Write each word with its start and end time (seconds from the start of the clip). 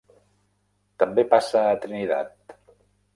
També 1.03 1.25
passa 1.33 1.61
a 1.65 1.75
Trinidad. 1.83 2.57